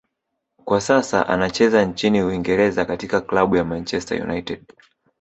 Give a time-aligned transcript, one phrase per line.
[0.65, 4.63] kwa sasa anacheza nchini Uingereza katika klabu ya Manchester United